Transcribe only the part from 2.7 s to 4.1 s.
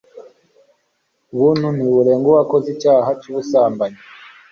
icyaha cy'ubusambanyi